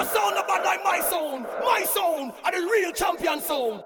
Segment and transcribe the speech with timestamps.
[0.00, 1.44] Your sound not like my sound.
[1.62, 3.82] My sound and the real champion sound.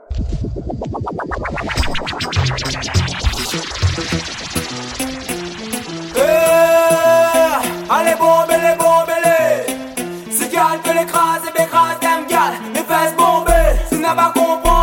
[6.15, 7.59] Hey,
[7.91, 10.33] allez bon, allez bon, les.
[10.33, 13.53] Si gal peut l'écraser, m'écrase, damn gal, mes fesses bombées.
[13.89, 14.74] Si n'a pas compris.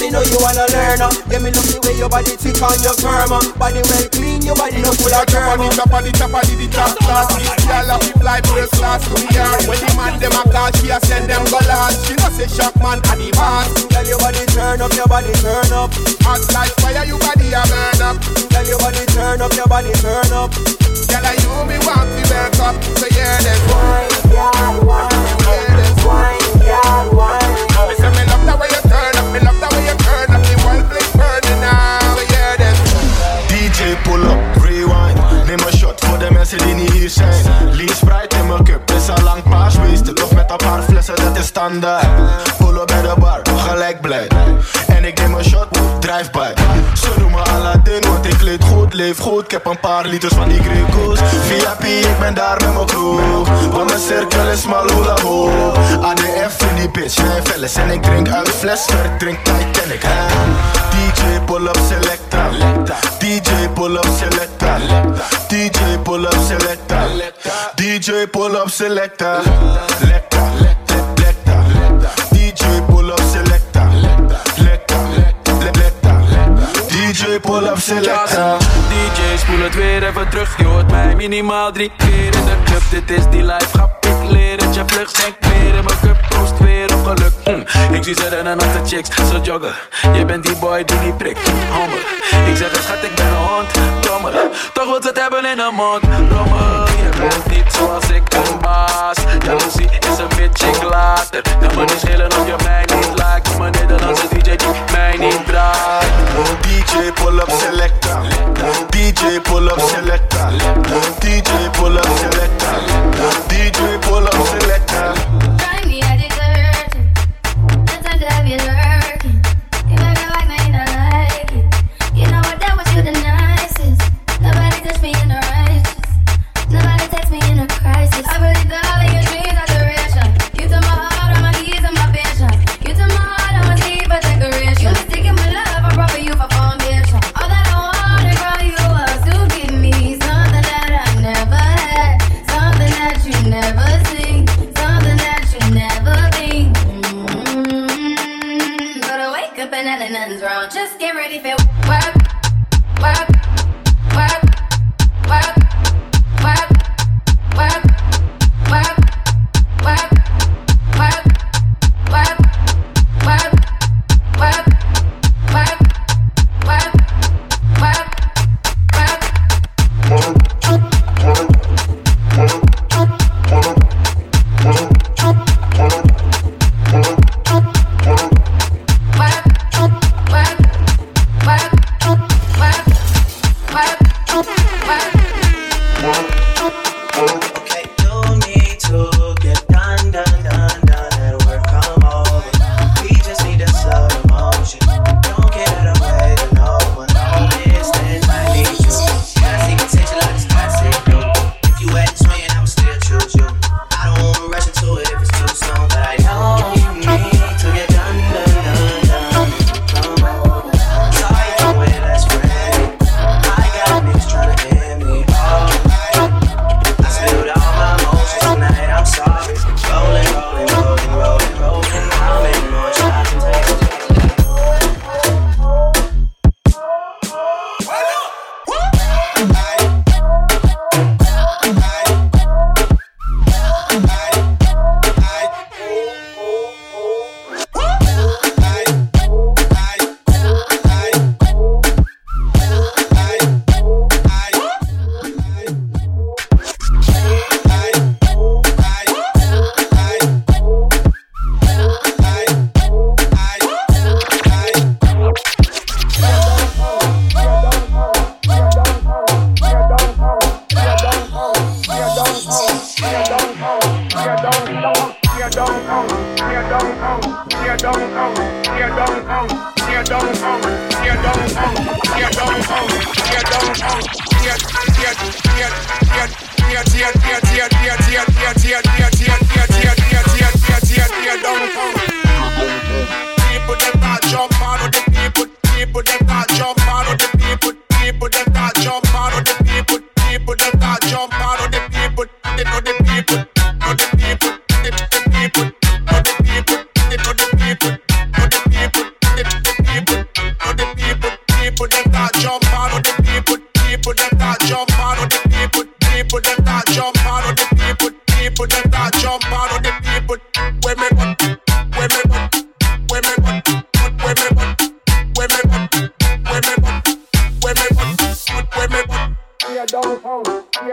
[0.00, 1.00] Me know you wanna learn.
[1.02, 1.10] Uh.
[1.30, 3.32] Yeah me love the way your body thick on your firm.
[3.34, 3.42] Uh.
[3.58, 5.58] Body well clean, your body no full of germ.
[5.58, 5.68] Uh.
[5.68, 7.28] The top of the top of the top class.
[7.38, 9.02] This girl a fi fly first class.
[9.10, 12.06] We are when the man them a call, she a send them go last.
[12.06, 13.68] She no say shock man a the boss.
[13.90, 15.90] Girl, your body turn up, your body turn up.
[16.24, 18.16] Hot like fire, you body a burn up.
[18.50, 20.50] Girl, your body turn up, your body turn up.
[21.08, 22.76] Girl, I you me want to wake up.
[23.00, 25.17] So yeah, then Wine, girl, wine,
[36.50, 37.74] mensen die niet hier zijn.
[37.76, 41.16] Lean Sprite in mijn cup, is al lang paars Wees of met een paar flessen,
[41.16, 42.04] dat is standaard.
[42.60, 44.26] Up bij de bar, gelijk blij.
[44.86, 45.66] En ik neem een shot,
[45.98, 46.52] drive by.
[46.94, 49.44] Ze noemen Aladdin, want ik kleed goed, leef goed.
[49.44, 53.46] Ik heb een paar liters van die Greco's VIP, ik ben daar met mijn crew.
[53.72, 58.02] Want mijn cirkel is maar hula hoop ADF in die bitch, mijn velles En ik
[58.02, 58.86] drink uit fles,
[59.18, 60.00] drink Titanic?
[60.90, 62.50] DJ pull up selecta
[63.28, 64.78] DJ pull up selecta
[65.48, 67.06] DJ pull up selecta
[67.76, 69.42] DJ pull up selecta
[70.00, 70.40] Lecta
[71.20, 71.62] Lecta
[72.32, 73.86] DJ pull up selecta
[74.64, 74.96] Lecta
[75.76, 76.14] Lecta
[76.88, 78.56] DJ pull up selecta
[78.88, 80.58] DJ spoel het weer even terug.
[80.58, 82.82] Je hoort mij minimaal drie keer in de club.
[82.90, 84.04] Dit is die life grap.
[84.04, 88.14] Ik leer het je vlug Schenk meer in mijn cup Proost weer Hm, Ik zie
[88.14, 89.08] ze rennen naar de chicks.
[89.30, 89.72] Zo joggen.
[90.12, 91.48] Je bent die boy die die prikt
[92.46, 93.66] Ik zeg het schat ik ben een hond.
[94.00, 94.32] Dommer.
[94.72, 96.02] Toch wil ze het hebben in de mond.
[96.30, 99.16] Rommel Je bent niet zoals ik een baas.
[99.44, 103.72] Jaloezie is een bitch ik later Kan me niet schelen of je mij niet Mijn
[103.72, 104.56] Nederlandse DJ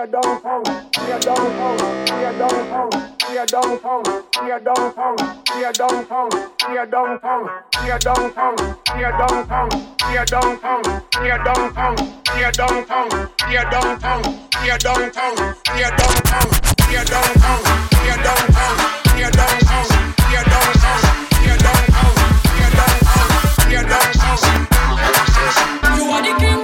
[0.05, 0.12] You
[26.12, 26.54] are the king,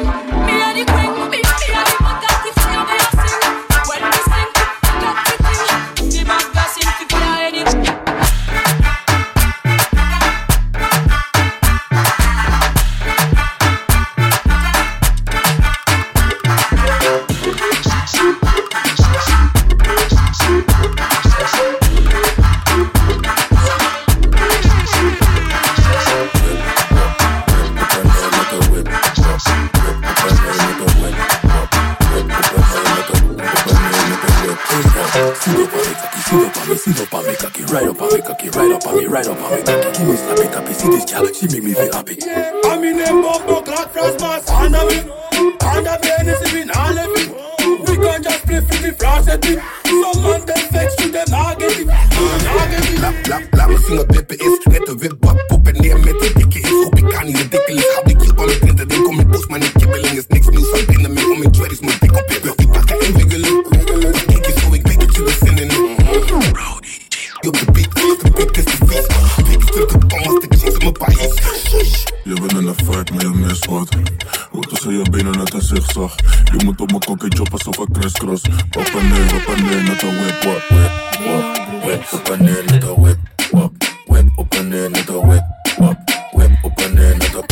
[38.42, 39.92] cocky right up on me, right up on me cocky.
[39.98, 42.18] Give me slap it up, see this girl, she make me feel happy.
[42.66, 45.00] I mean, them bumbo clock frost mask under me,
[45.62, 47.30] under me, and it's even all of it.
[47.88, 49.60] We can't just play flippy the at it.
[49.86, 53.00] Some man them flex to them, I get it, I get it.
[53.00, 56.56] Lap, lap, lap, single pepper is net a whip, but poop and name it, take
[56.56, 57.78] it, hope it can't even take it.
[57.96, 60.51] Have the clip on it, then come me push money, keep it in his next.
[72.34, 73.90] Je bent in een fight, maar je mist wat.
[74.50, 76.16] Hoe tussen je benen net een zigzag.
[76.44, 78.44] Je moet op mijn kokkie choppen alsof ik crisscross.
[78.78, 80.92] Op en neer, op en neer, net een whip, wap, whip,
[81.26, 81.84] wap.
[81.84, 83.18] Whip, op en neer, net een whip,
[83.52, 83.72] wap.
[84.06, 85.44] Whip, op en net een whip,
[85.78, 85.98] wap.
[86.32, 87.51] Whip, op en net een,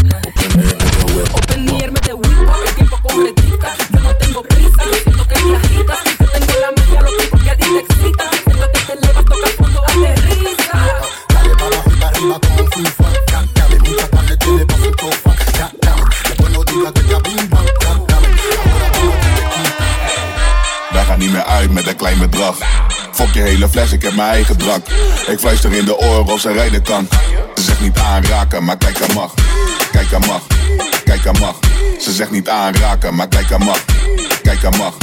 [22.00, 22.56] klein bedrag.
[23.12, 24.88] Fok je hele fles, ik heb mijn eigen drank.
[25.28, 27.08] Ik fluister in de oren of ze rijden kan.
[27.56, 29.34] Ze zegt niet aanraken, maar kijk aan mag.
[29.92, 30.42] Kijk aan mag,
[31.04, 31.56] kijk aan mag.
[32.02, 33.86] Ze zegt niet aanraken, maar kijk aan mag.
[34.42, 34.94] Kijk aan mag,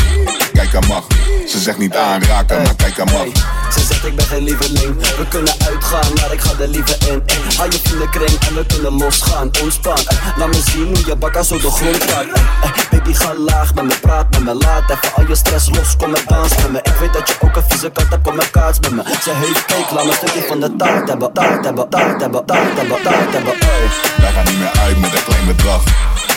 [0.52, 1.06] kijk aan mag.
[1.48, 3.26] Ze zegt niet aanraken, maar kijk aan mag.
[3.72, 4.96] Ze zegt ik ben geen lieveling.
[5.16, 7.22] We kunnen uitgaan, maar ik ga er liever in.
[7.26, 9.50] Eh, Hou je vriendenkring en we kunnen losgaan.
[9.62, 9.98] Ontspan,
[10.36, 13.74] laat me zien hoe je bakka zo de grond raakt eh, eh, Baby ga laag
[13.74, 14.54] met me, praat met me.
[14.54, 16.78] Laat even al je stress los, kom en dans met me.
[16.78, 19.02] Ik weet dat je ook een vieze kat hebt, kom en kaats met me.
[19.22, 21.32] Ze heeft cake, laat me een stukje van de taart hebben.
[21.32, 23.54] Taart hebben, taart hebben, taart hebben, taart hebben.
[24.16, 25.82] Wij gaan niet meer uit met een klein bedrag.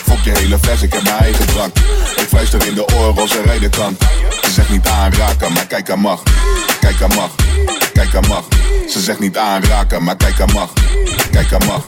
[0.04, 1.76] Fok je hele fles, ik heb mijn eigen drank.
[2.16, 3.96] Ik fluister in de oren of ze rijden kan.
[4.52, 6.22] Ze niet aanraken, maar kijk aan mag.
[6.80, 7.19] Kijk aan mag,
[7.92, 8.44] kijk aan mag.
[8.88, 10.72] Ze zegt niet aanraken, maar kijk aan mag.
[11.30, 11.84] Kijk aan mag,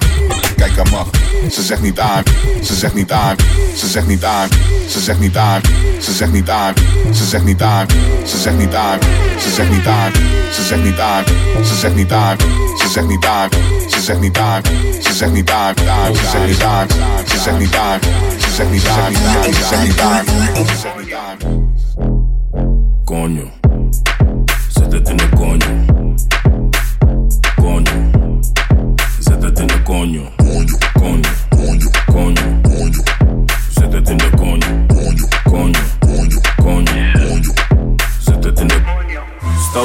[0.56, 1.06] kijk aan mag.
[1.50, 2.22] Ze zegt niet aan,
[2.62, 3.36] ze zegt niet aan,
[3.76, 4.48] ze zegt niet aan,
[4.88, 5.60] ze zegt niet aan,
[6.00, 6.74] ze zegt niet aan,
[7.14, 7.88] ze zegt niet aan,
[8.24, 8.98] ze zegt niet aan,
[9.44, 11.24] ze zegt niet aan, ze zegt niet aan,
[11.60, 13.48] ze zegt niet aan,
[13.90, 14.64] ze zegt niet aan,
[15.00, 15.74] ze zegt niet aan,
[16.16, 16.88] ze zegt niet aan,
[17.26, 18.00] ze zegt niet aan, ze zegt niet aan,
[18.38, 19.12] ze zegt niet aan,
[19.50, 20.24] ze zegt niet aan,
[20.64, 23.61] ze zegt niet aan.
[24.92, 25.81] desde que nos coño.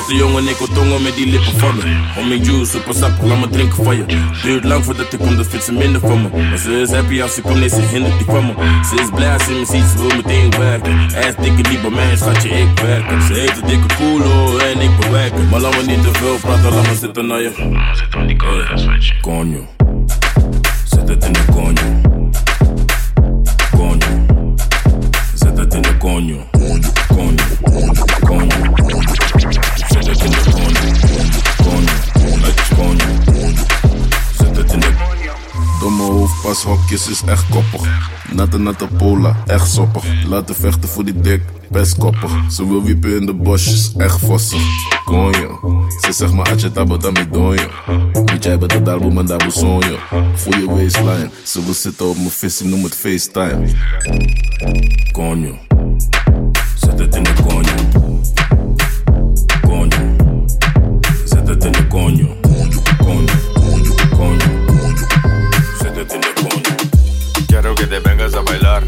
[0.08, 1.84] Stoute jongen, ik wil tongen met die lippen van me.
[2.18, 4.06] Om mijn juice, super sap, laat me drinken van je.
[4.44, 6.30] Duurt lang voordat ik kom, dat vindt ze minder van me.
[6.50, 8.54] Maar ze is happy als ze komt, nee, ze hindert die van me.
[8.90, 10.98] Ze is blij als ze me ziet, ze wil meteen werken.
[11.00, 13.22] Hij is dikke niet bij mij, schatje, ik werk.
[13.22, 15.50] Ze heeft een dikke koelo en ik bewerken.
[15.50, 17.52] Maar laat me niet te veel praten, laat me zitten naar je.
[17.94, 18.38] Zit aan die
[19.22, 19.62] Coño,
[20.86, 21.86] zet het in de coño.
[23.78, 24.26] Coño,
[25.34, 26.38] zet het in de coño.
[26.52, 27.44] Coño, coño,
[36.48, 38.10] Hoofdpas hokjes is echt koppig.
[38.32, 40.04] Natte natte pola, echt soppig.
[40.27, 42.32] Laten vechten voor die dik, best koppig.
[42.51, 44.62] Ze wil wiepen in de bosjes, echt vossig.
[45.06, 45.60] Konjo,
[46.01, 47.68] ze zegt maar atje tabo dami donjo.
[48.25, 49.98] Weet jij bij dat album en daar sonjo.
[50.50, 53.68] Je waistline, ze wil zitten op mijn visie, noem het FaceTime.
[55.12, 55.56] Konjo,
[56.75, 57.75] zet het in de konjo.
[59.62, 60.16] Konjo,
[61.25, 62.36] zet het in de konjo.
[62.42, 63.48] Konjo, konjo.
[63.88, 64.66] Zet
[67.77, 68.84] que te vengas a bailar.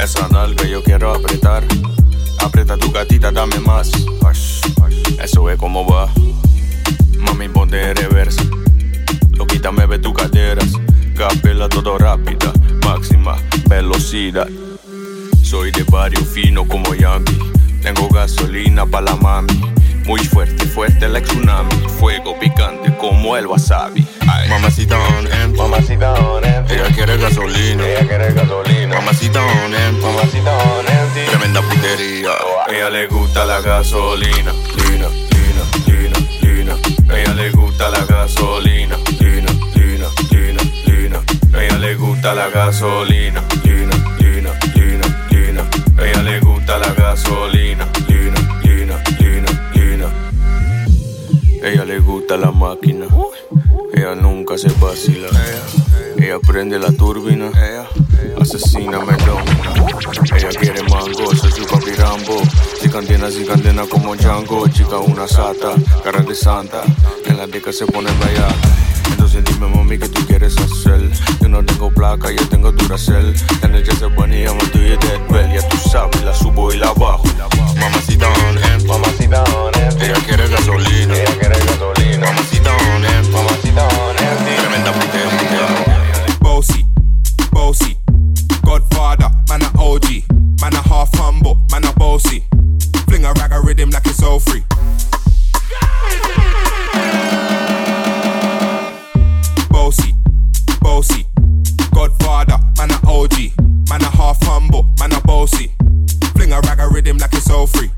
[0.00, 1.62] Esa nalga yo quiero apretar.
[2.40, 3.90] Aprieta tu gatita, dame más.
[5.22, 6.08] Eso es como va.
[7.18, 8.42] Mami, ponte reversa.
[9.30, 10.72] Loquita, me ve tu caderas.
[11.16, 12.52] Capela todo rápida,
[12.84, 13.36] máxima
[13.68, 14.48] velocidad.
[15.42, 17.38] Soy de barrio fino como Yankee.
[17.82, 19.72] Tengo gasolina para la mami.
[20.06, 21.74] Muy fuerte, fuerte like tsunami.
[22.00, 24.04] Fuego picante como el wasabi.
[24.34, 24.48] Ay.
[24.48, 25.28] Mamacita on.
[25.56, 26.44] Mamacita on.
[26.44, 27.86] Ella quiere gasolina.
[27.86, 28.94] Ella quiere gasolina.
[28.96, 29.72] Mamacita on.
[30.00, 30.84] Mamacita on.
[31.30, 32.30] Tremenda putería.
[32.68, 34.52] Ella le gusta la gasolina.
[34.76, 36.74] Lina, lina, lina, lina.
[37.16, 38.96] Ella le gusta la gasolina.
[39.20, 41.20] Lina, lina, lina, lina.
[41.60, 43.42] Ella le gusta la gasolina.
[43.62, 45.68] Lina, lina, lina, lina.
[45.98, 47.86] Ella le gusta la gasolina.
[48.08, 50.08] Lina, lina, lina, lina.
[51.62, 53.06] Ella le gusta la máquina.
[54.04, 55.28] Ella nunca se vacila.
[56.18, 57.50] Ella prende la turbina.
[58.38, 59.14] Asesina me.
[60.36, 61.92] Ella quiere mango, soy su papi.
[62.82, 64.68] Si candena, si candena como Django.
[64.68, 66.82] Chica, una sata, cara de santa.
[67.24, 68.48] En la disca se pone bella.
[69.10, 71.10] Entonces dime, mami, ¿qué tú quieres hacer?
[71.40, 73.34] Yo no tengo placa, yo tengo Duracell.
[73.62, 75.50] En el Jesse Bunny, llamo tú y Dead Bell.
[75.50, 77.24] Ya tú sabes, la subo y la bajo.
[77.80, 78.86] Mamacita on empty.
[78.86, 80.04] Mamacita on empty.
[80.04, 81.14] Ella quiere gasolina.
[81.14, 82.03] Ella quiere gasolina.
[84.56, 85.28] Tremenda putea,
[86.40, 86.86] Bossy,
[87.52, 87.98] bossy,
[88.62, 90.24] Godfather, man a OG,
[90.60, 92.42] man a half humble, man a bossy.
[93.06, 94.64] Fling a rag a rhythm like it's all free.
[99.68, 100.14] Bossy,
[100.80, 101.26] bossy,
[101.92, 103.52] Godfather, man a OG,
[103.90, 105.72] man a half humble, man a bossy.
[106.34, 107.90] Fling a rag a rhythm like it's all free.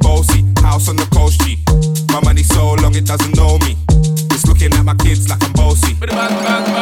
[0.00, 1.67] Bossy, house on the coast G.
[2.18, 3.76] My money so long it doesn't know me.
[4.32, 5.94] It's looking at my kids like I'm bossy.
[5.94, 6.77] Hey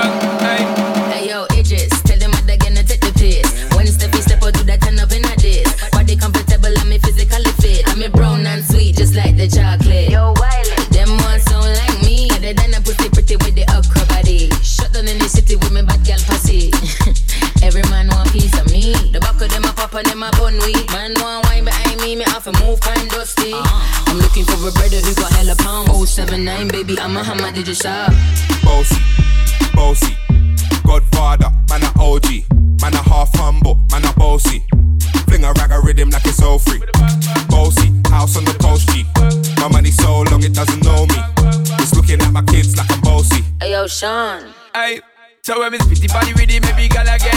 [27.83, 28.65] hammer, did?
[28.65, 29.03] Bossy,
[29.75, 30.17] bossy,
[30.87, 32.45] Godfather, man a OG,
[32.81, 34.63] man a half humble, man a bossy.
[35.29, 36.81] Fling a rag a rhythm like it's all free.
[37.49, 39.05] Bossy, house on the coast G.
[39.61, 41.17] My money so long it doesn't know me.
[41.81, 43.43] It's looking at my kids like I'm bossy.
[43.61, 44.43] Hey yo, Sean.
[44.75, 45.01] Hey,
[45.43, 47.36] so when me spitty body with it, maybe gala get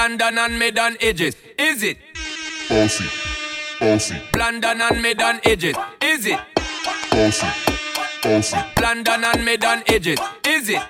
[0.00, 1.36] London and mid on edges.
[1.58, 1.98] Is it?
[2.70, 3.04] Bossy,
[3.78, 5.76] bossy, London and mid on edges.
[6.00, 6.40] Is it?
[7.10, 7.46] bossy,
[8.22, 8.56] bossy.
[8.80, 10.18] London and mid on edges.
[10.46, 10.80] Is it?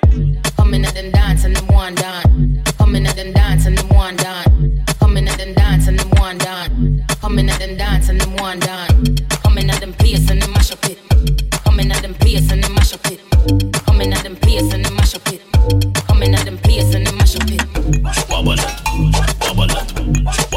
[0.57, 2.63] Coming at them dance and them one done.
[2.79, 4.85] Coming at them dance and them one done.
[5.01, 7.05] Coming at them dance and them one done.
[7.21, 8.90] Coming at them dance and them one done.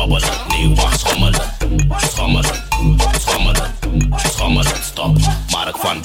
[0.04, 1.42] Wabbalat, nee wacht, schommelet,
[1.98, 2.64] schommelet,
[3.20, 3.70] schommelet,
[4.18, 5.18] schommelet, stop,
[5.52, 6.02] Mark van,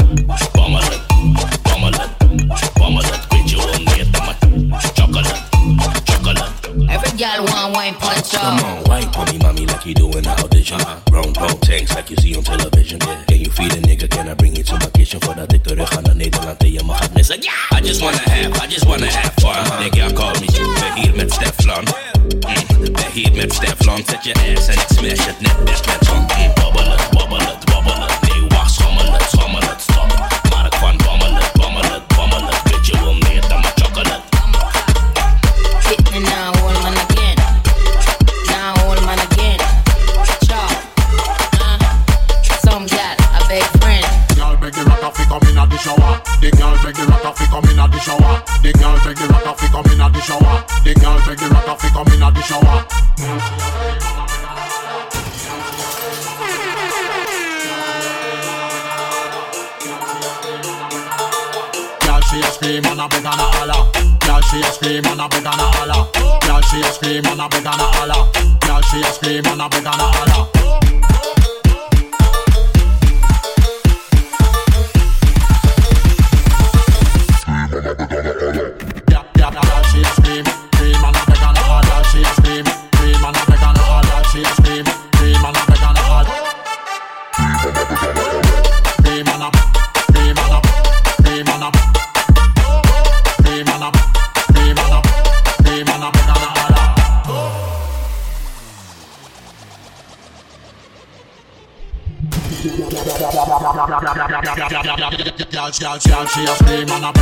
[103.79, 107.15] Girl, girl, she a scream a a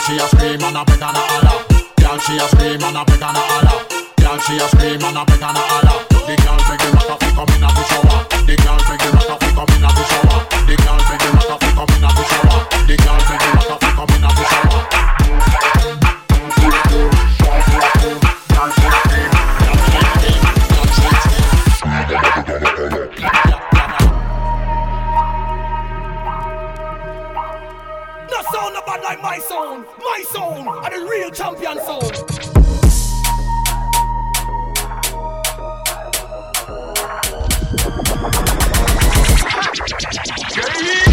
[0.00, 0.90] she a scream a a
[2.18, 3.06] she a scream a a
[4.40, 5.30] she a scream a a.
[6.26, 6.42] The the
[7.30, 8.26] come inna the shower.
[8.42, 10.42] The girl beg the rocker fi come inna the shower.
[10.66, 12.66] The girl beg the rocker fi come inna the shower.
[12.88, 14.69] The the come inna the shower.
[30.20, 32.12] My sound are the real champion sound.
[40.54, 41.09] Gas.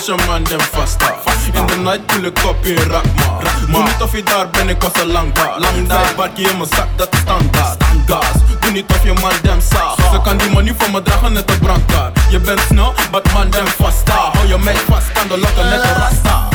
[0.00, 1.12] Competition man, them faster.
[1.52, 3.44] In the night pull ik op in rak maar.
[3.70, 5.58] Doe niet of je daar ben, ik was al lang daar.
[5.58, 7.84] Lang daar, barkie in mijn zak, dat is standaard.
[8.06, 8.24] Gas,
[8.60, 9.94] doe niet of je man dem zaag.
[10.12, 12.18] Ze kan die money voor me dragen, net een brandkaart.
[12.30, 14.14] Je bent snel, but man dem faster.
[14.14, 16.48] Hou je meid vast, kan de lokken net een rasta.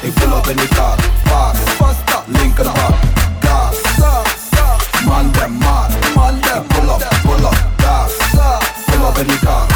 [0.00, 0.96] Ik pull up in die kar.
[1.76, 2.24] Fast.
[2.26, 2.94] Linkerbak.
[3.40, 3.76] Gas.
[5.04, 5.90] Man them mad.
[5.90, 6.12] Ik
[6.68, 8.12] pull up, pull up, gas.
[8.86, 9.75] Pull up in die.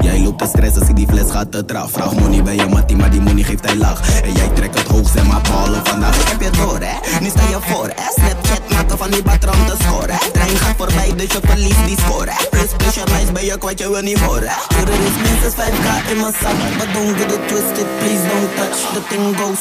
[0.00, 1.90] Jij loopt te stressen, zie die fles gaat te traag.
[1.90, 4.22] Vraag money bij je mattie, maar die money geeft hij laag.
[4.22, 6.16] En jij trekt het hoog, zeg maar ballen vandaag.
[6.20, 7.20] Ik heb je door, hè?
[7.20, 8.12] Nu sta je voor, hè?
[8.14, 10.18] Snapchat maken van die batter om te scoren.
[10.32, 12.32] Trein gaat voorbij, dus je verliest die score?
[12.50, 14.36] Plus, plus ben je kwijt, je wil niet hè?
[14.36, 16.56] Er is minstens 5k in mijn zak.
[16.78, 18.78] But don't get it twisted, please don't touch.
[18.94, 19.60] The thing goes.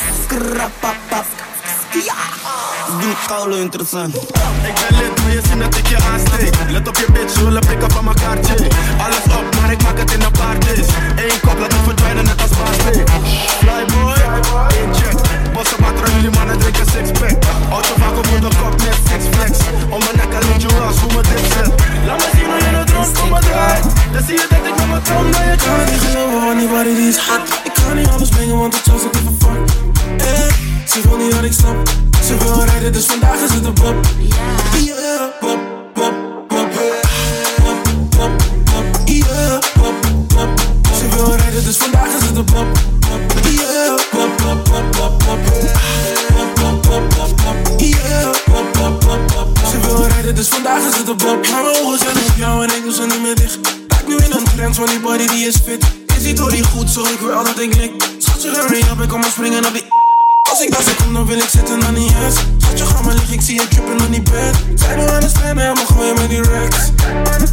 [2.05, 2.42] Ja,
[2.99, 4.15] doe het koude interessant.
[4.69, 6.53] Ik ben lid, wil je zien dat ik je aansteek?
[6.69, 8.55] Let op je bitch, we willen pikken van mijn kaartje.
[9.05, 10.87] Alles op, maar ik maak het in een paar days.
[11.25, 13.09] Eén kop, laat het verdwijnen net als paasbeek.
[13.59, 14.21] Flyboy,
[14.79, 15.17] één check.
[15.53, 17.35] Bossen water jullie mannen drinken sixpack.
[17.71, 19.51] Auto vaak op de kop met six flex.
[19.93, 21.71] Om mijn nek en je was hoe me dit zit.
[22.07, 23.85] Laat me zien hoe je het droom voor me draait.
[24.13, 26.67] Dan zie je dat ik met mijn trom naar je kan niet geloven want die
[26.67, 29.61] body die is hot Ik kan niet alles brengen want het was ook even fuck
[30.17, 30.53] eh,
[30.85, 31.77] Ze wil niet dat ik snap
[32.25, 33.95] Ze wil rijden dus vandaag is het een pop
[35.39, 35.59] pop,
[35.93, 36.13] pop,
[36.47, 36.71] pop
[37.63, 38.31] Pop, pop,
[38.69, 39.15] pop
[39.77, 40.49] pop, pop
[40.97, 42.67] Ze wil rijden dus vandaag is het een pop
[42.99, 43.29] pop,
[44.11, 45.39] pop, pop, pop, pop
[46.33, 47.83] Pop, pop, pop, pop, pop
[48.45, 51.15] pop, pop, pop, pop Ze wil rijden vandaag is het een.
[51.51, 53.57] Maar mijn ogen zijn op jou en ze niet meer dicht.
[53.87, 55.85] Raak nu in een trend van die body die is fit.
[56.17, 57.91] Is die door goed zo, ik wil dat ik lik.
[58.17, 60.02] Schatje, hurry up, ik kom maar springen op die...
[60.49, 62.35] Als ik daar zit, kom, dan wil ik zitten naar niet eens.
[62.57, 64.55] Schatje, ga maar liggen, ik zie je trippen aan die bed.
[64.75, 66.77] Zijn nu aan het stemmen, helemaal gooien met die racks.
[67.31, 67.47] Aan die.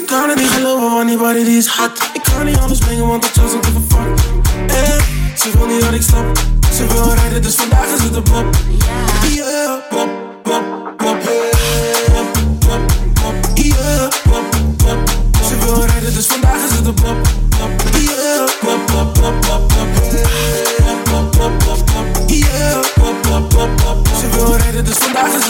[0.00, 2.10] Ik kan het niet geloven, want die die is hot.
[2.12, 4.24] Ik kan niet anders springen, want just don't give a fuck.
[4.66, 5.02] Eh,
[5.36, 6.38] ze wil niet dat ik stop.
[6.74, 8.46] Ze wil rijden, dus vandaag is het een pop.
[9.34, 10.25] Yeah, pop.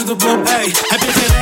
[0.07, 0.65] the boom, hey.
[0.65, 1.36] Heb je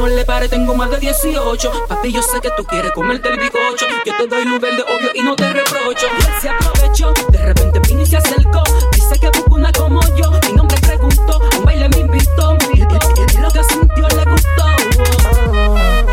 [0.00, 3.38] no le pare, tengo más de 18 Papi yo sé que tú quieres comerte el
[3.38, 6.06] bicocho Yo te doy luz verde obvio y no te reprocho.
[6.06, 8.62] Y él se aprovechó, de repente vino y se acercó.
[8.92, 13.50] Dice que busca una como yo, mi nombre preguntó un baile me invitó, y lo
[13.50, 14.66] que sintió le gustó.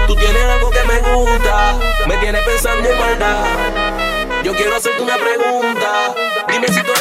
[0.08, 1.76] Tú tienes algo que me gusta,
[2.08, 3.46] me tienes pensando en maldad.
[4.44, 6.14] Yo quiero hacerte una pregunta.
[6.50, 6.92] Dime si tú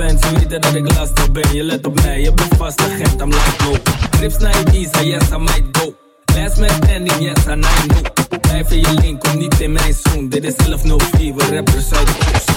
[0.00, 1.54] Fans, ze dat ik lastig ben.
[1.54, 3.76] Je let op mij, je bent vast agent, I'm like no.
[4.10, 5.94] Trips naar Ibiza, yes I might go.
[6.34, 8.40] Last man standing, yes I know.
[8.40, 10.28] Blijf in je link, kom niet in mijn zoen.
[10.28, 12.50] Dit is 1104, we rappers uit oost.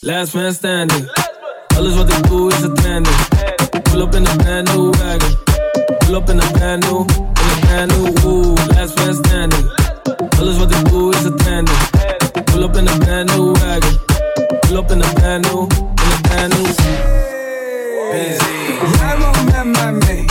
[0.00, 1.10] Last man standing.
[1.76, 3.16] Alles wat ik doe is het trending.
[3.82, 5.38] Pull up in a brand new wagon.
[5.98, 9.70] Pull up in a brand new, in a brand new, ooh, last man standing.
[10.38, 11.78] Alles wat ik doe is het trending.
[12.44, 14.09] Pull up in a brand new wagon.
[14.62, 16.66] Pull up in a brand new, in a brand new.
[18.98, 20.24] Jij met mij mee,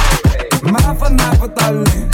[0.62, 2.10] maar vanavond alleen.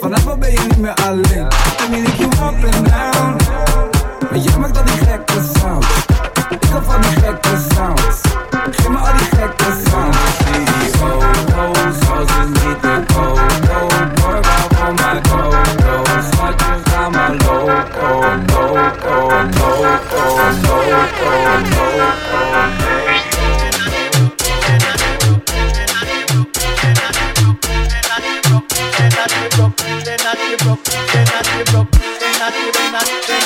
[0.00, 1.48] Vanavond ben je niet meer alleen.
[1.92, 3.36] En ik je up and down.
[4.30, 5.86] Maar jij maakt al die gekke sounds.
[6.50, 8.20] Ik hou van die gekke sounds.
[8.70, 9.12] Geef me al
[9.90, 10.21] sounds.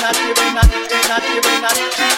[0.07, 2.16] not, you're not, you're not, you're not.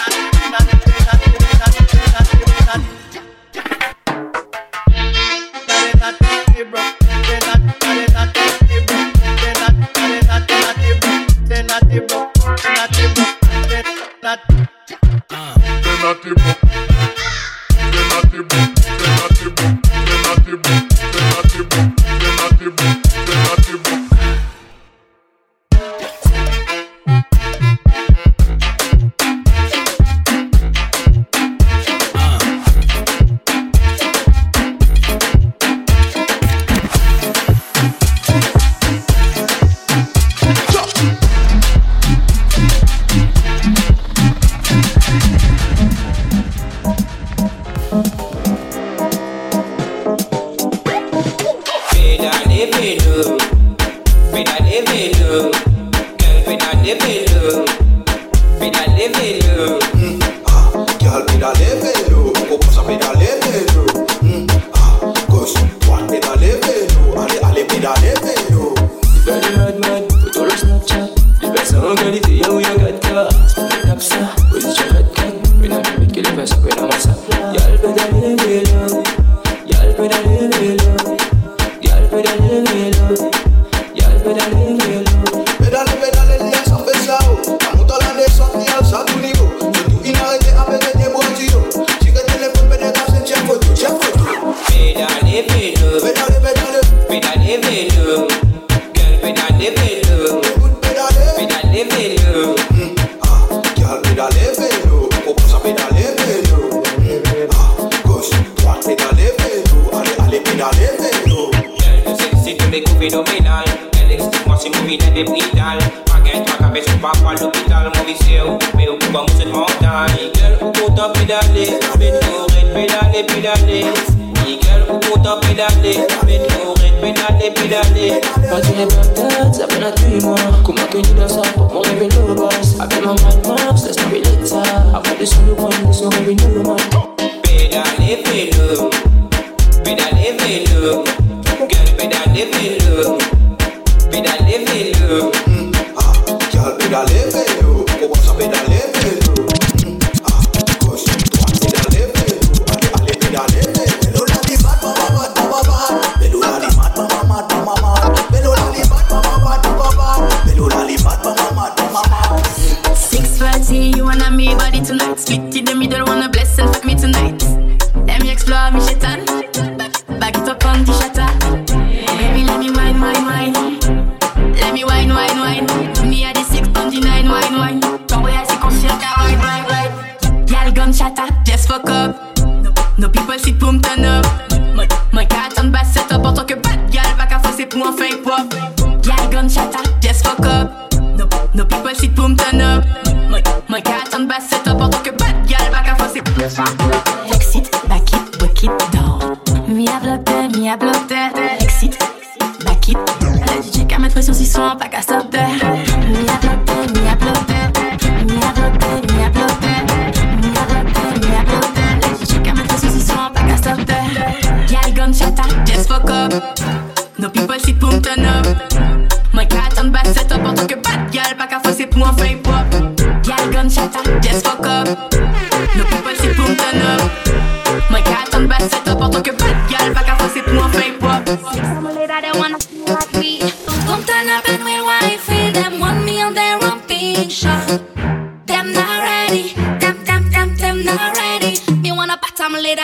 [138.10, 138.59] F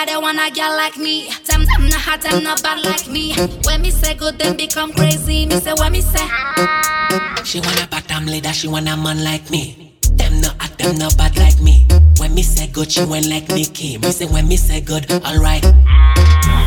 [0.06, 1.28] they want a girl like me.
[1.44, 3.34] Them them not hot Them not bad like me.
[3.64, 5.46] When me say good, then become crazy.
[5.46, 6.26] Me say when me say.
[7.44, 9.92] She want a bottom leader, she want a man like me.
[10.12, 11.86] Them not hot, them not bad like me.
[12.18, 13.98] When me say good, she went like Nikki.
[13.98, 15.62] Me say when me say good, alright.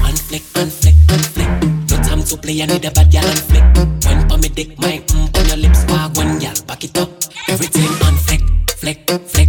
[0.07, 1.89] Unflick, unflick, unflick.
[1.89, 4.05] No time to play, I need a bad girl unflick.
[4.05, 7.09] When on me dick, my mm on your lips, wag one girl, back it up.
[7.47, 9.48] Everything unflick, flick, flick.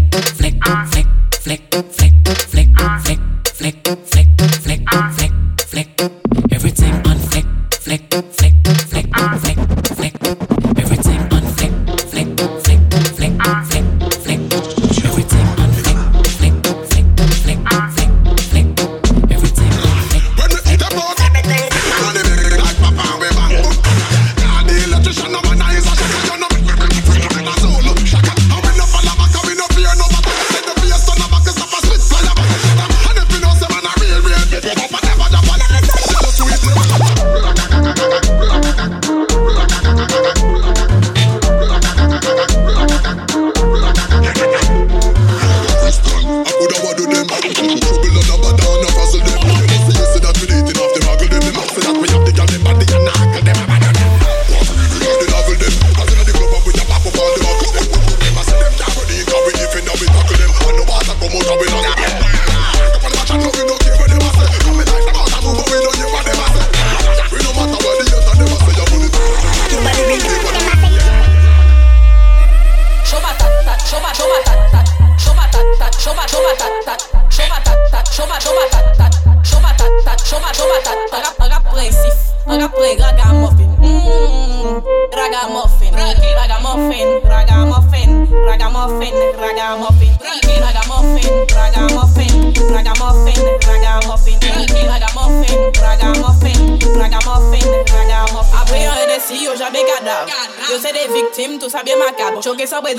[80.25, 82.15] Choma, choma, tata, agaprensif,
[82.47, 83.71] agapren, ragamuffin.
[83.81, 88.09] Mmm, ragamuffin, ragamuffin, ragamuffin,
[88.47, 92.37] ragamuffin, ragamuffin, ragamuffin, ragamuffin, ragamuffin,
[92.77, 94.39] ragamuffin, ragamuffin,
[94.81, 96.59] ragamuffin, ragamuffin,
[96.95, 98.61] ragamuffin, ragamuffin.
[98.61, 100.29] Après, pati, yo jabe gadav.
[100.71, 102.95] Yo se de viktim, tou sa be makab Choke sa bre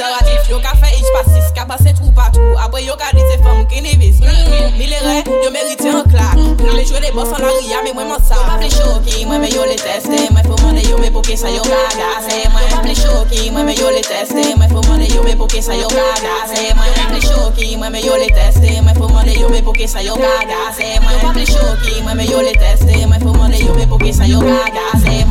[0.49, 3.65] yo ka fe ich pasis Ka pase trou patou, apre yo ka di se fom
[3.67, 4.77] ki nevis mm.
[4.77, 6.35] Mi le re, yo merite an klak.
[6.35, 8.35] Nou le jwe de bos an aria, me mwen man sa.
[8.35, 10.31] Yo pa ple choki, mwen me yo le teste.
[10.31, 13.75] Mwen fo mande yo me poke sa yo bagase Mwen pa ple choki, mwen me
[13.75, 14.55] yo le teste.
[14.57, 18.01] Mwen fo mande yo me poke sa yo bagase Mwen pa ple choki, mwen me
[18.01, 18.81] yo le teste.
[18.81, 22.25] Mwen fo mande yo me poke sa yo bagase Mwen pa ple choki, mwen me
[22.25, 23.05] yo le teste.
[23.07, 25.25] Mwen fo mande yo me poke sa yo bagase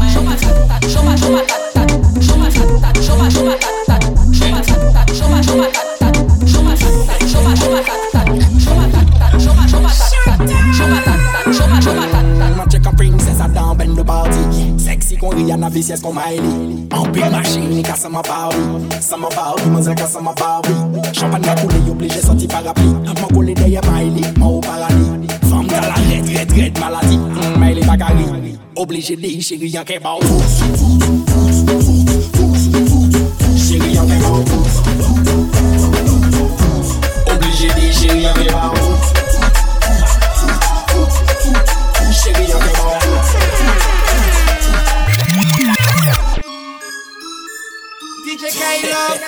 [15.70, 18.56] vicious comme Miley Empire machine, ni casse ma Barbie
[19.00, 20.68] Ça ma Barbie, mademoiselle casse ma Barbie.
[21.12, 22.94] Champagne a coulé, obligé sorti parapluie.
[23.20, 24.89] M'en coller derrière Miley, m'en au paradis
[26.40, 28.24] la red, red, red maladie bagari
[28.76, 30.20] Oblige de chéri yon ke ba ou
[33.58, 34.44] Chéri yon ke ba ou
[37.32, 38.96] Oblige de chéri yon ke ba ou
[42.12, 43.16] Chéri yon ke ba ou
[48.24, 49.20] DJ Kalo.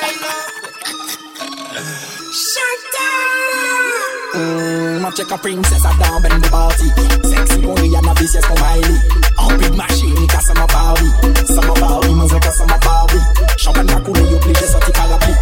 [4.35, 6.89] Mm, man check a princess a down bend the party.
[7.29, 8.97] Sexy con Rihanna vicious con Miley
[9.39, 11.09] En big machine ka sa ma bawi
[11.45, 13.21] Sa ma bawi man zè ka sa ma bawi
[13.57, 15.37] Champagne ka koule yo oblige sorti parapluie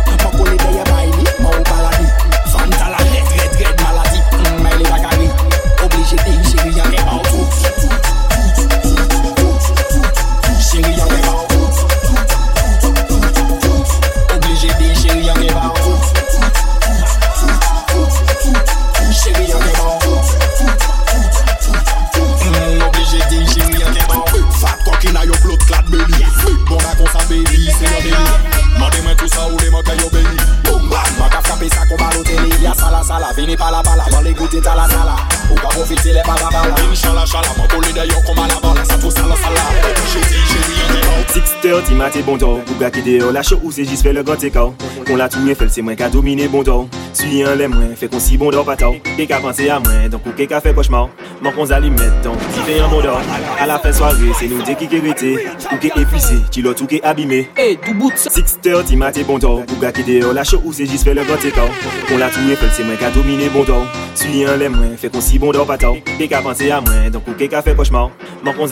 [41.86, 44.24] ti mate bon to Pou gaki de yo la chou ou se jis fe le
[44.26, 44.66] gante ka
[45.06, 46.76] Kon la touye fel se mwen ka domine bon to
[47.12, 50.36] Suyen le mwen fe kon si bon do pata Ke ka panse a mwen, donkou
[50.36, 51.06] ke ka fe koshma
[51.40, 53.24] Mwen kon zali metan, si te yon modan
[53.60, 55.30] A la fe soare, se nou de ki kerete
[55.70, 59.80] Ou ke epise, kilot ou ke abime E, tou bout sa 6.30 bon tan, pou
[59.80, 61.72] ga ki deyo la chou ou se jis fe le vante kan
[62.10, 63.88] Kon la touye fel se mwen ka domine bon tan
[64.20, 67.08] Suye an le mwen, fe kon si bon dan patan Ke ka panse a mwen,
[67.14, 68.12] don pou ke ka fe pochman
[68.44, 68.68] Mwen kon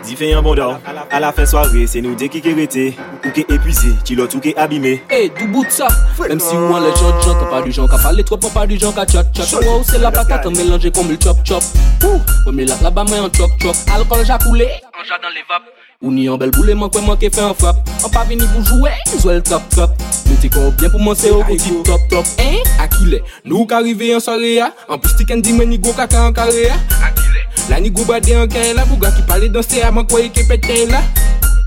[0.00, 0.16] si
[1.12, 2.86] A la fe soare, se nou de ki kerete
[3.20, 7.20] Ou ke epise, kilot ou ke abime E, tou bout si ou an le chot
[7.20, 10.10] chot, an pa du jan ka trop An pa du jan ka chot chot la
[10.10, 11.81] patate, an melange kom le chop chop
[12.44, 14.66] Pweme lak la ba mwen an chok chok Alkol jakoule,
[14.98, 15.62] anja dan le vap
[16.02, 18.48] Ou ni an bel boule man kwen man ke fe an frap An pa vini
[18.50, 18.90] pou joue,
[19.22, 19.94] zwe l top top.
[20.26, 22.26] Meti ko bien pou monse ou pou ti top top.
[22.42, 24.94] Hein, akile, nou ka rive yon sore ya ah.
[24.96, 27.68] An pou stiken di men ni go kaka an kare ya Akile, ah.
[27.70, 30.08] la ni go bade an ken la Pou ga ki pale danse a ah, man
[30.10, 31.04] kwe ke eh, peten la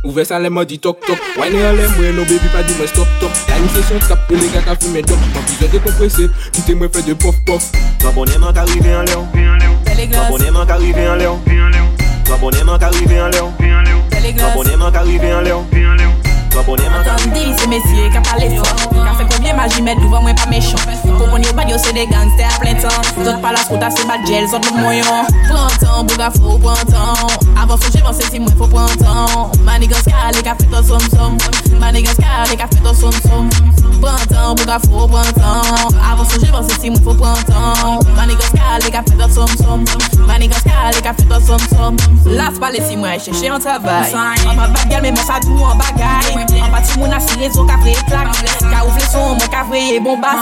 [0.06, 1.18] Ouve sa lèman di tok tok.
[1.40, 4.00] Wane an lèm wè nou bebi pa di mwen stop top La yon se son
[4.08, 7.16] tap e le gata fume dok Mwen bizon de komprese, ki te mwen fè de
[7.18, 7.66] pof pof.
[8.04, 9.26] Mabonèman ka rive an lèw
[10.14, 11.40] Mabonèman ka rive an lèw
[12.30, 13.50] Mabonèman ka rive an lèw
[14.38, 16.15] Mabonèman ka rive an lèw
[16.56, 20.36] Kompone man Antondi, se mesye ka pale fok Ka fe konbye maji met duvan mwen
[20.36, 23.92] pa mechon Kompone yo bad yo se de gangster a plen tan Zot palas kouta
[23.92, 28.40] se bat jel, zot nou mwoyon Prantan, bouga fo prantan Avon fo jevan se si
[28.40, 31.36] mwen fo prantan Manigas ka ale ka feto som som
[31.80, 33.52] Manigas ka ale ka feto som som
[34.00, 38.96] Prantan, bouga fo prantan Avon fo jevan se si mwen fo prantan Manigas ka ale
[38.96, 39.84] ka feto som som
[40.24, 42.00] Manigas ka ale ka feto som som
[42.32, 44.08] Las pale si mwen cheche an travay
[45.06, 48.32] men mwen sa an bagay An pati moun asire zo ka vreye klak
[48.72, 50.42] Ka ou vle son moun ka vreye bombas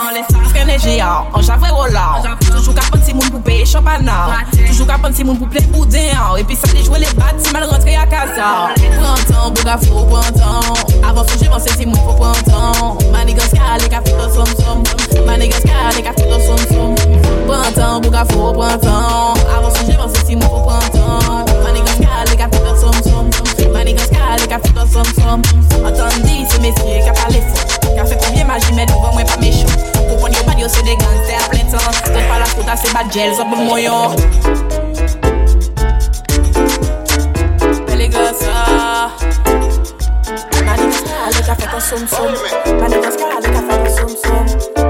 [0.51, 4.97] Frene jeyan, an javre rolan Toujou ka pon ti moun pou peye champanan Toujou ka
[5.01, 6.11] pon ti moun pou ple boudin.
[6.37, 10.05] E pi sa li jwe le bat si mal rentre a kazan Prantan, bouga fwo
[10.09, 14.49] prantan Avon fouje van se ti moun fwo prantan Manigas ka ale ka fito som
[14.59, 14.83] som.
[15.27, 16.95] Manigas ka ale ka fito som som.
[17.47, 22.37] Prantan, bouga fwo prantan Avon fouje van se ti moun fwo prantan Manigas ka ale
[22.37, 23.42] ka fito som som.
[23.83, 25.41] Calé qu'a fait ton som som.
[25.85, 29.23] Entendez, c'est messieurs qui a parlé fort Qui a fait combien magie mais devant moi
[29.23, 29.67] pas méchant
[30.07, 32.69] Pour qu'on y pas dire c'est des gangsters à plein temps D'autres pas la faute
[32.69, 34.15] à ces bad gels, ça bon moyen
[37.97, 39.11] Les gars, ça
[40.63, 42.33] Manigas calé qu'a fait ton som som.
[42.63, 44.82] Calé qu'a fait ton som som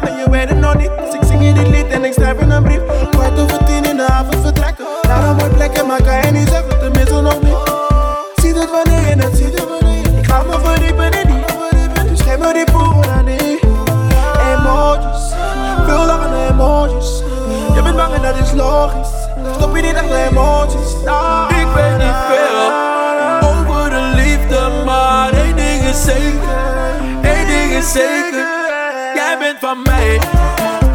[0.00, 0.90] vibe en je weet het nog niet.
[1.04, 2.80] Dus ik zing je dit lied en ik schrijf in een brief.
[3.10, 4.84] Kwart over tien in de avond vertrekken.
[5.08, 7.56] Naar een mooi plekje, maar kan je niet zeggen, tenminste nog niet.
[8.36, 11.44] Ziet het wanneer je het ziet, het wanneer je Ik ga me verdiepen in die.
[12.10, 13.60] Dus geef me die poeder niet.
[14.52, 15.22] Emojis,
[15.86, 17.22] veel lachende emojis.
[17.74, 19.14] Je bent bang en dat is logisch.
[19.54, 20.92] Stop je niet achter emojis.
[21.48, 22.64] Ik weet niet veel
[23.48, 26.58] over de liefde, maar één ding is zeker.
[27.22, 28.35] Eén ding is zeker.
[29.68, 30.85] I made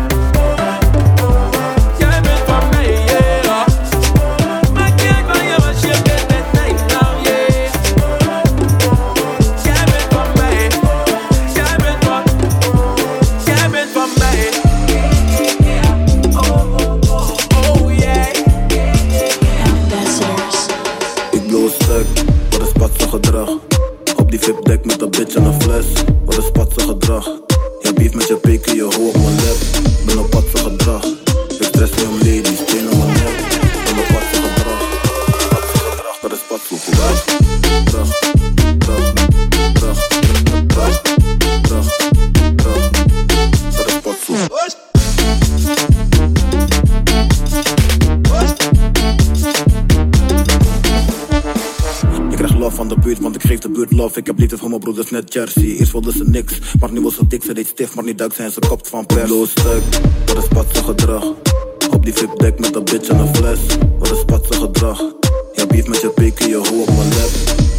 [54.72, 57.68] mijn broeders net jersey Eerst wilden ze niks, maar nu was ze dik Ze deed
[57.68, 60.84] stif, maar nu duik zijn ze kop van pers Loos stuk, eh, wat is patse
[60.84, 61.24] gedrag
[61.90, 63.60] Op die vipdek met een bitch en een fles.
[64.00, 65.00] Wat is patse gedrag
[65.54, 67.30] Je beef met je pik je hoe op mijn lap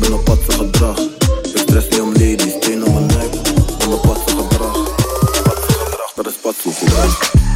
[0.00, 0.98] Ben op patse gedrag
[1.42, 3.30] Ik stress niet om ladies, steen om mijn nek.
[3.78, 4.94] Ben op patse gedrag
[5.42, 7.51] Patse gedrag, dat is patse gedrag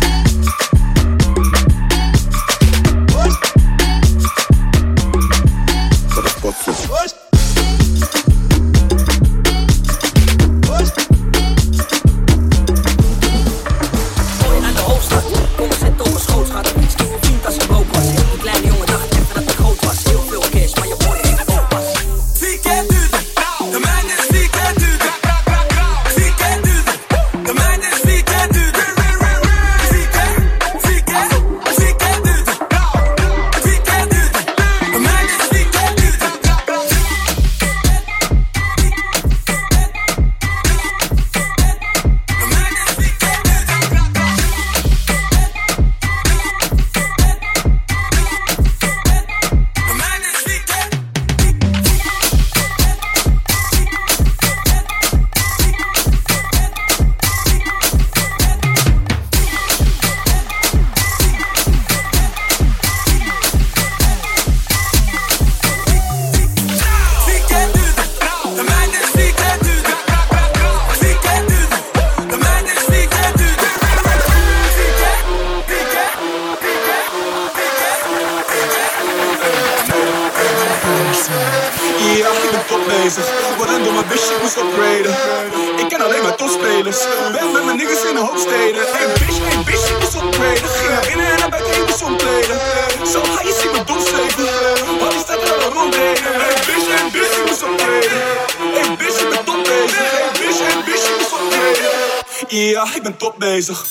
[103.46, 103.86] bezig.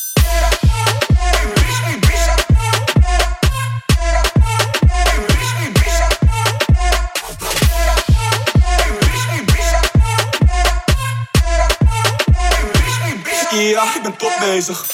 [13.52, 14.86] Ja, ik ben top bezig.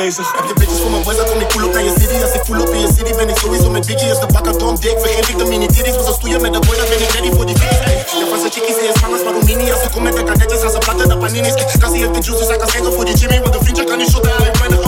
[0.00, 0.28] Bezig.
[0.36, 2.16] Heb je bitches voor mijn boys, dan kom ik cool op naar je city.
[2.26, 4.10] Als ik full op in je city, ben ik sowieso met Biggie.
[4.14, 5.96] Als de bakker dom dik, vergeet ik de mini-titties.
[5.96, 7.56] Was een stoeien met de boy, dan ben ik ready voor die.
[7.88, 9.72] Ey, je van zijn chickies en je smangers, maar Roemini.
[9.72, 11.54] Als ik kom met de kadetjes, gaan ze platten de paninis.
[11.82, 13.40] Kassie heeft de juice, dus hij kan schenken voor die Jimmy.
[13.40, 14.52] Want een vriendje kan niet shotten, ammunitie.
[14.74, 14.83] Ey,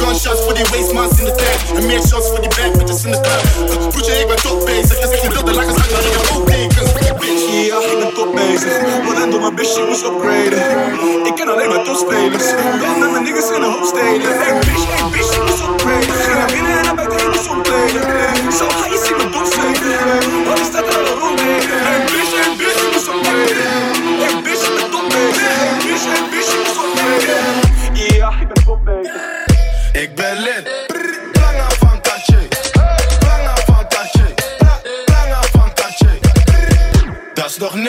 [0.00, 1.78] gunshots voor die waste mass in de tank.
[1.78, 3.42] En meer shots voor die bad bitches in de club.
[3.90, 4.98] Broertje, ik ben top bezig.
[5.02, 6.90] Je zegt je wilt de lakkers uit, maar ik heb ook tekens.
[7.20, 8.74] Bitch, ja, ik ben top bezig.
[9.04, 10.62] Worden door mijn bitch, ik moest upgraden.
[11.28, 12.46] Ik ken alleen maar topspelers.
[12.80, 14.30] Ben met mijn niggas in de hoofdsteden.
[14.40, 16.14] Hey bitch, hey bitch, ik moest upgraden.
[16.24, 18.02] Ga naar binnen en naar buiten, ik moest omkleden.
[18.58, 19.92] Zo ga je zien me dopsteken.
[20.46, 21.77] Want ik sta er al rondheen.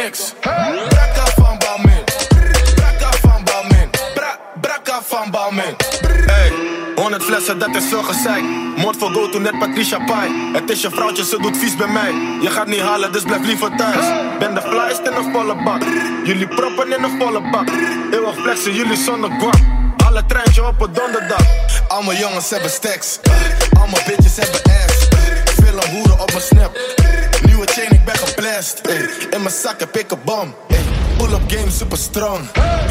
[0.10, 0.34] Niks.
[0.89, 2.03] Brakka van Balmin.
[2.76, 3.89] Brakka van Balmin.
[4.14, 5.76] Bra, brakka van Balmin.
[6.26, 6.51] Hey,
[6.95, 8.43] 100 flessen, dat is veel gezeik.
[8.78, 10.30] Moord voor go to net Patricia Pai.
[10.53, 12.14] Het is je vrouwtje, ze doet vies bij mij.
[12.41, 14.05] Je gaat niet halen, dus blijf liever thuis.
[14.39, 15.82] Ben de flyest in een volle bak.
[16.24, 17.70] Jullie proppen in een volle bak.
[18.12, 19.60] Eeuwig flexen, jullie zonder guap.
[20.05, 21.45] Alle treintje op een donderdag.
[21.88, 23.20] Al mijn jongens hebben stacks.
[23.80, 25.07] Al mijn bitches hebben ass.
[25.62, 26.78] Veel hoeren op mijn snap.
[27.45, 28.79] Nieuwe chain, ik ben geblest.
[28.79, 30.55] Ey, in mijn zak heb ik een bom.
[30.67, 30.83] Ey,
[31.17, 32.39] pull up game super strong.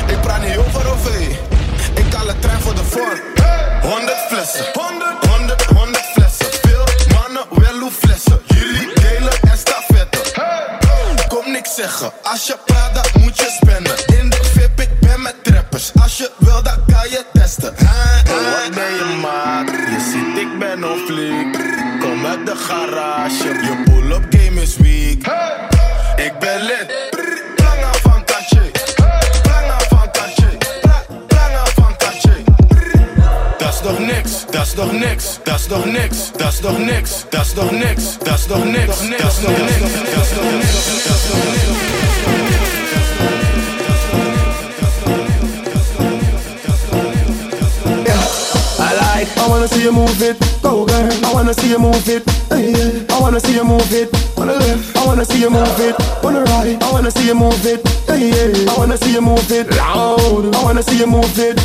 [0.06, 1.06] Ik praat niet over OV.
[1.94, 3.18] Ik haal een trein voor de vorm.
[3.82, 4.64] 100 flessen.
[4.72, 6.46] 100, 100, 100 flessen.
[6.62, 8.40] Veel mannen, wel hoe flessen.
[8.46, 10.20] Jullie delen en stafetten.
[11.28, 12.12] Kom niks zeggen.
[12.22, 14.18] Als je praat, dan moet je spenden.
[14.18, 15.90] In de VIP, ik ben met trappers.
[16.02, 17.74] Als je wil, dan kan je testen.
[17.76, 19.68] Hey, wat ben je maat?
[19.68, 21.52] Je ziet, ik ben op fleek.
[22.00, 23.48] Kom uit de garage.
[23.48, 24.37] Je pull-up game
[24.76, 26.86] Ik ben lid.
[27.56, 28.70] Planga van Tache.
[29.42, 30.56] Planga van Tache.
[31.26, 32.42] Planga van Tache.
[33.58, 36.78] Dat is nog niks, dat is nog niks, dat is nog niks, dat is nog
[36.80, 40.50] niks, dat is nog niks, dat is nog niks, dat is nog
[42.42, 42.77] niks.
[49.48, 51.24] I wanna see you move it, go girl.
[51.24, 53.06] I wanna see you move it, hey.
[53.08, 54.94] I wanna see you move it, on the left.
[54.94, 56.76] I wanna see you move it, on the right.
[56.82, 58.66] I wanna see you move it, hey.
[58.68, 60.54] I wanna see you move it, loud.
[60.54, 61.56] I wanna see you move it,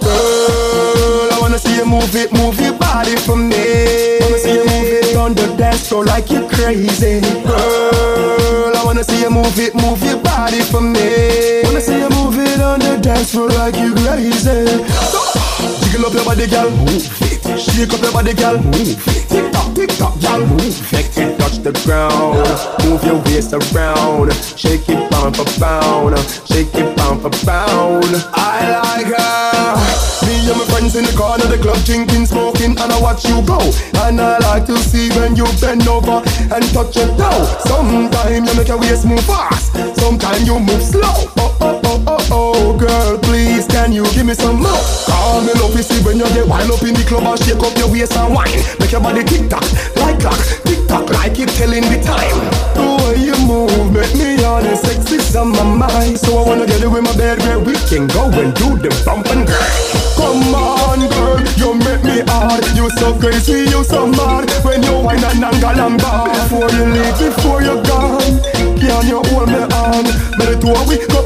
[0.00, 1.32] girl.
[1.32, 4.20] I wanna see you move it, move your body for me.
[4.20, 8.76] Wanna see you move it on the dance floor like you're crazy, girl.
[8.76, 11.62] I wanna see you move it, move your body for me.
[11.64, 15.43] Wanna see you move it on the dance floor like you crazy.
[15.84, 16.70] Jiggle up your body, girl.
[16.70, 17.60] Move it.
[17.60, 18.58] Shake up your body, girl.
[18.58, 19.28] Move it.
[19.28, 20.40] Tick tock, tick tock, girl.
[20.46, 20.92] Move it.
[20.92, 22.44] Make it touch the ground.
[22.84, 24.32] Move your waist around.
[24.56, 26.18] Shake it pound for pound.
[26.46, 28.12] Shake it pound for pound.
[28.34, 30.04] I like her.
[30.26, 33.42] Me and my friends in the corner the club drinking, smoking, and I watch you
[33.42, 33.58] go.
[34.04, 37.44] And I like to see when you bend over and touch your toe.
[37.66, 39.72] Sometimes you make your waist move fast.
[39.96, 41.28] Sometimes you move slow.
[41.38, 44.82] Oh oh oh oh oh, girl, please can you give me some more?
[45.06, 47.62] Call me love, you see when you get wild up in the club and shake
[47.62, 48.50] up your waist and wine.
[48.80, 49.64] Make your body tick tock
[49.96, 52.38] like clock, tick tock like you telling the time.
[52.74, 56.18] The way you move make me honest, sexy on my mind.
[56.18, 59.26] So I wanna get in my bed where we can go and do the bump
[59.30, 59.84] and grind.
[60.18, 62.64] Come on, girl, you make me hard.
[62.74, 64.50] You so crazy, you so mad.
[64.64, 66.26] When you whine and angle and bar.
[66.34, 68.42] Before you leave, before you're gone,
[68.78, 70.04] can you hold me on?
[70.38, 71.24] Better do we go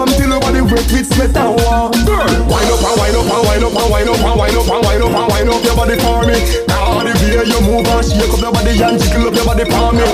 [0.00, 1.92] perform till your body wet with sweat and warm.
[2.08, 4.68] Girl, wind up and wind up and wind up and wind up and wind up
[4.70, 6.38] and wind up and wind up your body for me.
[6.68, 9.64] Now the way you move and shake up your body and jiggle up your body
[9.68, 10.06] for me.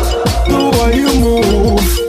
[0.51, 2.07] The way you move.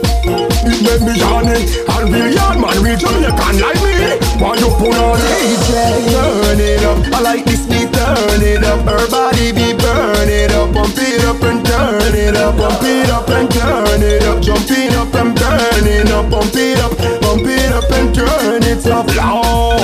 [0.68, 4.18] It make me yawning And real yard man, real Jamaican like me.
[4.36, 5.72] Want you put on DJ
[6.12, 10.52] Turn it up, I like this beat Turn it up, her body be burn it
[10.52, 10.74] up.
[10.74, 12.56] Pump it up and turn it up.
[12.56, 14.42] Pump it up and turn it up.
[14.42, 16.30] Jump it up and burn it up.
[16.30, 17.27] Pump it up, pump it up and
[18.86, 19.78] it up Loud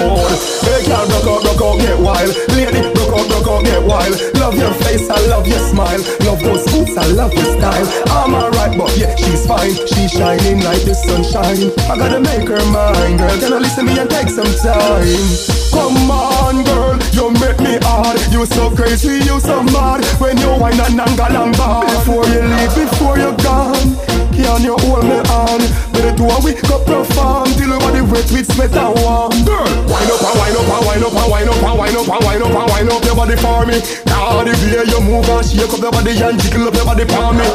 [0.63, 2.35] Hey girl, rock out, rock out, get wild.
[2.51, 4.17] Lady, rock out, rock out, get wild.
[4.41, 6.01] Love your face, I love your smile.
[6.27, 7.87] Love those boots, I love your style.
[8.09, 9.75] I'm alright, but yeah, she's fine.
[9.87, 11.71] She's shining like the sunshine.
[11.91, 13.39] I gotta make her mine, girl.
[13.39, 15.23] Can you listen me and take some time?
[15.71, 18.21] Come on, girl, you make me hard.
[18.33, 20.05] You so crazy, you so mad.
[20.19, 21.85] When you whine and angle and bar.
[21.85, 25.61] Before you leave, before you're gone Can you hold me on?
[25.97, 29.65] Better do a week up perform Till your body wet with sweat and warm Girl,
[29.89, 32.25] wind up and wind up and wind up and wind up and wind up and
[32.29, 33.81] wind up and wind up your body for me.
[34.05, 37.05] Now the way you move and shake up your body and jiggle up your body
[37.09, 37.47] for me.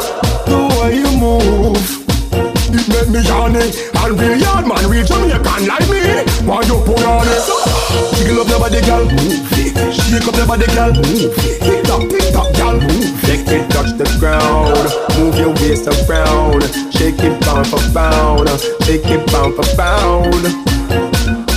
[0.50, 5.88] The way you move It make me horny And real yard man, real Jamaican like
[5.90, 6.02] me.
[6.46, 7.44] Why you pull on it?
[8.16, 9.06] Jiggle up your body, girl.
[9.92, 10.94] Shake up your body, girl.
[10.94, 12.78] Tick tock, tick tock, girl.
[13.26, 14.90] Make it touch the ground.
[15.18, 16.64] Move your waist around.
[17.00, 18.50] Shake it pound for pound
[18.84, 20.44] Shake it pound for pound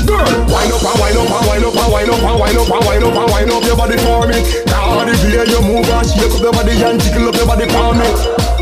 [0.06, 2.70] Girl, wind up and wind up and wind up and wind up and wind up
[2.70, 4.38] and wind up and wind up your body for me.
[4.66, 7.66] Now the way you move and shake up your body and tickle up your body
[7.66, 8.06] for me.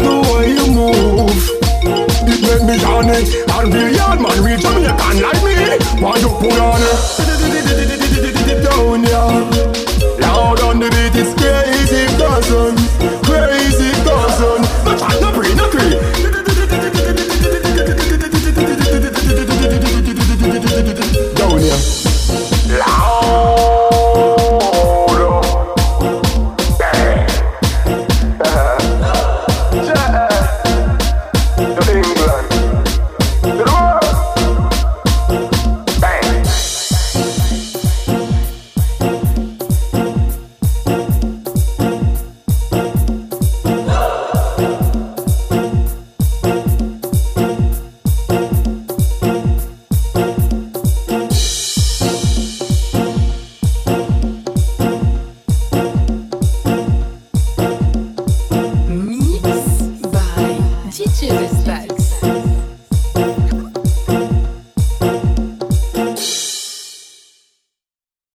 [0.00, 5.42] The way you move, it make me on it And billiard man reach Jamaican like
[5.42, 5.54] me.
[6.02, 6.98] Why you put on it?
[8.64, 9.40] Down yeah.
[10.20, 12.76] Loud on the beat it's crazy cousin.
[13.24, 14.60] Crazy cousin.
[14.84, 16.29] But I'm no pray no pray